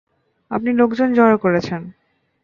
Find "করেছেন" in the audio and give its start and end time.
1.37-1.81